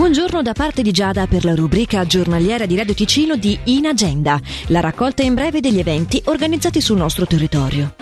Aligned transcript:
Buongiorno 0.00 0.40
da 0.40 0.54
parte 0.54 0.80
di 0.80 0.92
Giada 0.92 1.26
per 1.26 1.44
la 1.44 1.54
rubrica 1.54 2.06
giornaliera 2.06 2.64
di 2.64 2.74
Radio 2.74 2.94
Ticino 2.94 3.36
di 3.36 3.58
In 3.64 3.84
Agenda, 3.84 4.40
la 4.68 4.80
raccolta 4.80 5.22
in 5.22 5.34
breve 5.34 5.60
degli 5.60 5.78
eventi 5.78 6.22
organizzati 6.24 6.80
sul 6.80 6.96
nostro 6.96 7.26
territorio. 7.26 7.96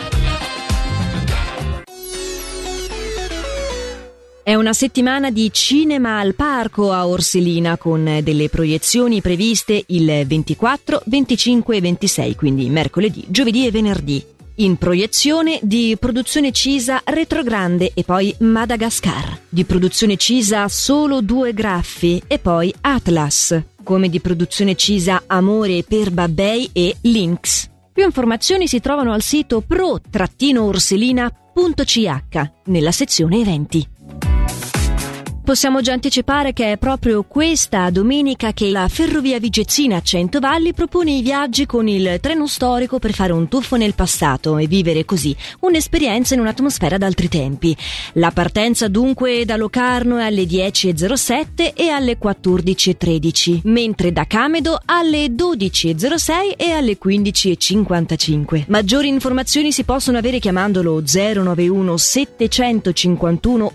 È 4.45 4.54
una 4.54 4.72
settimana 4.72 5.33
di 5.33 5.51
cinema 5.53 6.21
al 6.21 6.37
parco 6.37 6.92
a 6.92 7.04
Orselina 7.04 7.76
con 7.76 8.21
delle 8.22 8.49
proiezioni 8.49 9.21
previste 9.21 9.83
il 9.88 10.24
24, 10.24 11.03
25 11.04 11.76
e 11.78 11.80
26, 11.80 12.35
quindi 12.37 12.71
mercoledì, 12.71 13.24
giovedì 13.26 13.67
e 13.67 13.72
venerdì. 13.72 14.24
In 14.61 14.77
proiezione 14.77 15.61
di 15.63 15.97
produzione 16.01 16.51
Cisa 16.51 17.01
Retrogrande 17.05 17.93
e 17.95 18.02
poi 18.02 18.34
Madagascar. 18.38 19.38
Di 19.48 19.65
produzione 19.65 20.16
Cisa 20.16 20.66
Solo 20.66 21.20
due 21.20 21.55
graffi 21.55 22.20
e 22.27 22.41
poi 22.41 22.74
Atlas. 22.80 23.56
Come 23.84 24.09
di 24.09 24.18
produzione 24.18 24.74
Cisa 24.74 25.23
Amore 25.29 25.84
per 25.84 26.10
Babbei 26.10 26.70
e 26.73 26.96
Lynx. 27.02 27.68
Più 27.92 28.02
informazioni 28.02 28.66
si 28.66 28.80
trovano 28.80 29.12
al 29.12 29.23
sito 29.23 29.60
pro-orselina.ch 29.60 32.51
nella 32.65 32.93
sezione 32.93 33.38
eventi. 33.38 33.88
Possiamo 35.48 35.80
già 35.80 35.95
anticipare 35.95 36.52
che 36.52 36.73
è 36.73 36.77
proprio 36.77 37.23
questa 37.23 37.88
domenica 37.88 38.52
che 38.52 38.69
la 38.69 38.87
Ferrovia 38.87 39.38
Vigezzina 39.38 39.97
a 39.97 40.02
Centovalli 40.02 40.74
propone 40.74 41.12
i 41.12 41.23
viaggi 41.23 41.65
con 41.65 41.88
il 41.88 42.19
treno 42.21 42.47
storico 42.47 42.98
per 42.98 43.15
fare 43.15 43.33
un 43.33 43.48
tuffo 43.48 43.77
nel 43.77 43.95
passato 43.95 44.59
e 44.59 44.66
vivere 44.66 45.07
così 45.07 45.34
un'esperienza 45.61 46.34
in 46.34 46.41
un'atmosfera 46.41 46.98
d'altri 46.98 47.30
tempi. 47.30 47.74
La 48.12 48.30
partenza 48.30 48.88
dunque 48.88 49.47
da 49.47 49.57
Locarno 49.57 50.19
è 50.19 50.24
alle 50.24 50.43
10.07 50.43 51.73
e 51.74 51.88
alle 51.88 52.19
14.13, 52.19 53.60
mentre 53.65 54.12
da 54.12 54.27
Camedo 54.27 54.79
alle 54.85 55.29
12.06 55.29 56.57
e 56.59 56.73
alle 56.73 56.99
15.55. 57.02 58.65
Maggiori 58.66 59.09
informazioni 59.09 59.73
si 59.73 59.85
possono 59.85 60.18
avere 60.18 60.40
chiamandolo 60.40 61.02
091 61.02 61.96
751 61.96 63.73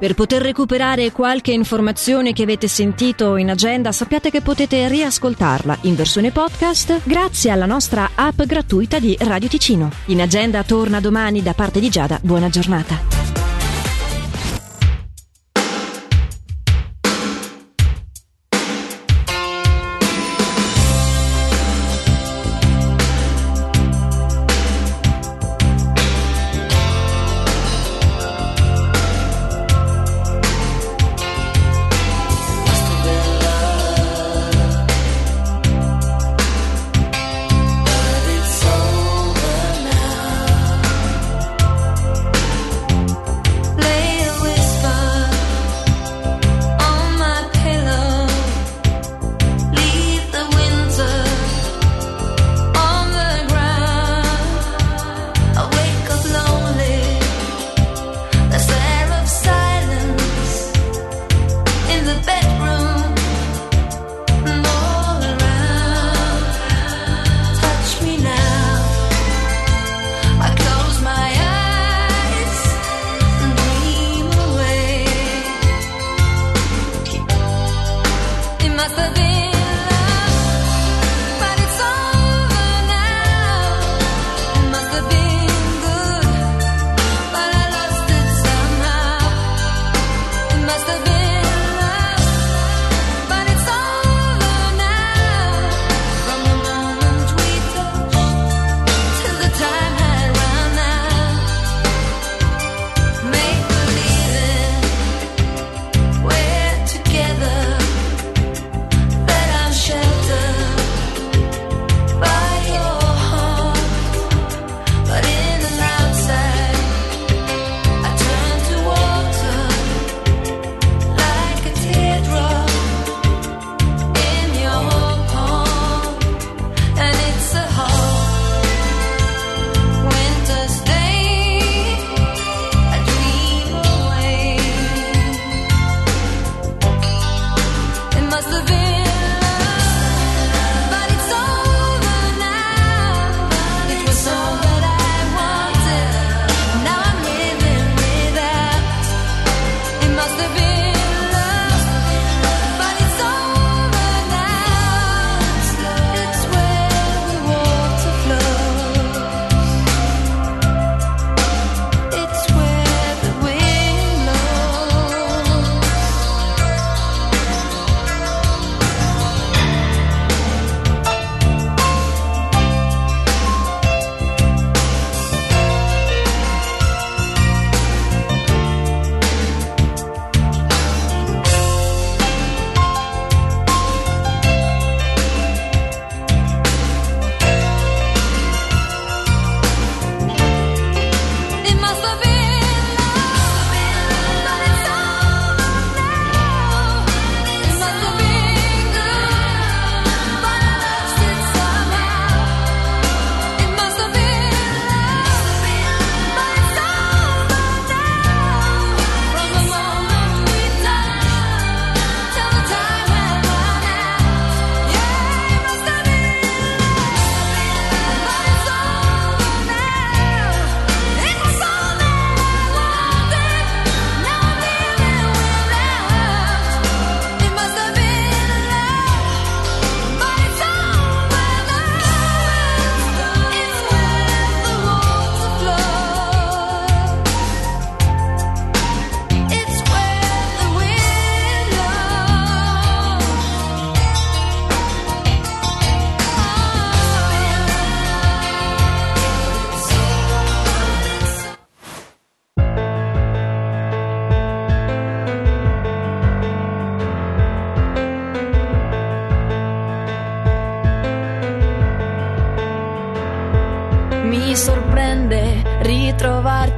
Per 0.02 0.14
poter 0.14 0.42
recuperare 0.42 1.12
qualche 1.12 1.52
informazione 1.52 2.32
che 2.32 2.42
avete 2.42 2.66
sentito 2.66 3.36
in 3.36 3.50
agenda, 3.50 3.92
sappiate 3.92 4.32
che 4.32 4.40
potete 4.40 4.88
riascoltarla 4.88 5.78
in 5.82 5.94
versione 5.94 6.32
podcast 6.32 7.02
grazie 7.04 7.52
alla 7.52 7.66
nostra 7.66 8.10
app 8.16 8.42
gratuita 8.42 8.98
di 8.98 9.16
Radio 9.20 9.48
Ticino. 9.48 9.92
In 10.06 10.20
agenda 10.20 10.64
torna 10.64 10.98
domani 10.98 11.40
da 11.40 11.54
parte 11.54 11.78
di 11.78 11.88
Giada. 11.88 12.18
Buona 12.20 12.48
giornata. 12.48 13.31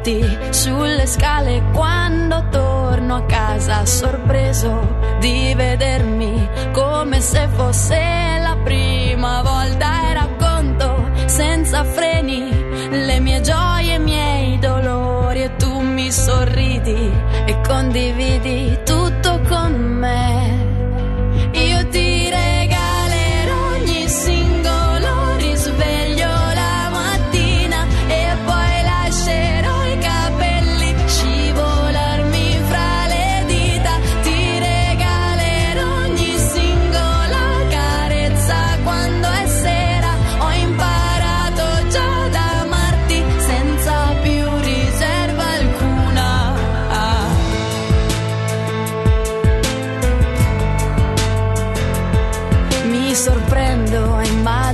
Immaginarti 0.04 0.52
sulle 0.52 1.06
scale 1.06 1.62
quando 1.72 2.44
torno 2.50 3.16
a 3.16 3.24
casa 3.24 3.84
sorpreso 3.86 4.96
di 5.18 5.54
vedermi 5.56 6.48
come 6.72 7.20
se 7.20 7.48
fosse 7.54 8.38
la 8.40 8.56
prima 8.62 9.42
volta. 9.42 10.10
E 10.10 10.14
racconto 10.14 11.10
senza 11.26 11.84
freni 11.84 12.50
le 12.90 13.20
mie 13.20 13.40
gioie 13.40 13.92
e 13.92 13.96
i 13.96 13.98
miei 13.98 14.58
dolori 14.58 15.42
e 15.42 15.56
tu 15.56 15.80
mi 15.80 16.10
sorridi 16.12 17.10
e 17.46 17.60
condividi 17.66 18.73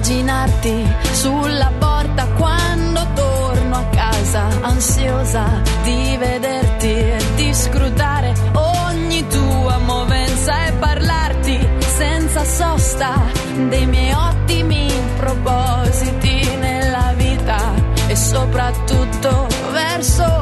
immaginarti 0.01 0.87
sulla 1.13 1.71
porta 1.79 2.27
quando 2.29 3.07
torno 3.15 3.77
a 3.77 3.85
casa, 3.91 4.49
ansiosa 4.63 5.61
di 5.83 6.17
vederti 6.19 6.89
e 6.89 7.19
di 7.37 7.53
scrutare 7.53 8.33
ogni 8.55 9.27
tua 9.27 9.77
movenza 9.79 10.67
e 10.67 10.73
parlarti 10.73 11.69
senza 11.81 12.45
sosta 12.45 13.13
dei 13.69 13.87
miei 13.87 14.13
ottimi 14.13 14.91
propositi 15.19 16.57
nella 16.57 17.13
vita 17.15 17.75
e 18.07 18.17
soprattutto 18.17 19.49
verso 19.71 20.40